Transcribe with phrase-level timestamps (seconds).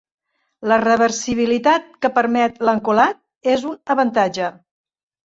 [0.71, 3.21] La reversibilitat que permet l'encolat
[3.53, 4.49] és un avantatge.